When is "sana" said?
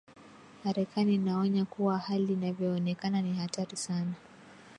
3.77-4.13